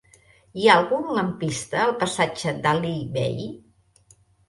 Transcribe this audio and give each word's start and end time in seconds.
Hi 0.61 0.65
ha 0.69 0.77
algun 0.83 1.03
lampista 1.19 1.81
al 1.83 1.95
passatge 2.01 2.57
d'Alí 2.65 2.99
Bei? 3.19 3.51